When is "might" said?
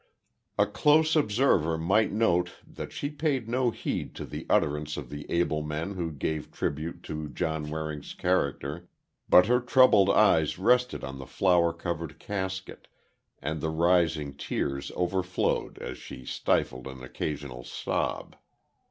1.77-2.11